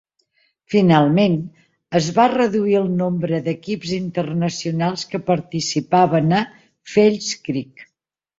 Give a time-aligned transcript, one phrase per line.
[0.75, 1.35] Finalment,
[1.99, 6.41] es va reduir el nombre d'equips internacionals que participaven a
[6.97, 7.87] False Creek.